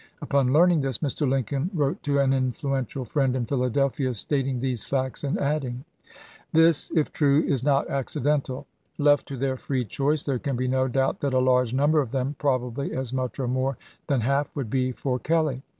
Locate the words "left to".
8.97-9.37